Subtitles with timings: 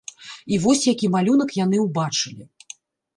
[0.55, 2.43] І вось які малюнак яны ўбачылі.